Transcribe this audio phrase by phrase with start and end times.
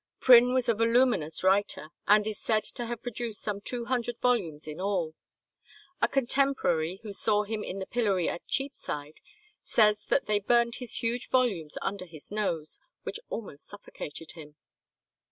[0.19, 4.65] Prynne was a voluminous writer, and is said to have produced some two hundred volumes
[4.65, 5.13] in all.
[6.01, 9.19] A contemporary, who saw him in the pillory at Cheapside,
[9.61, 14.55] says that they burned his huge volumes under his nose, which almost suffocated him.